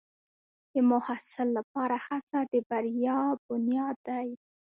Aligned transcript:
د 0.73 0.75
محصل 0.91 1.47
لپاره 1.57 1.95
هڅه 2.07 2.39
د 2.51 2.53
بریا 2.69 3.21
بنیاد 3.47 3.97
دی. 4.07 4.27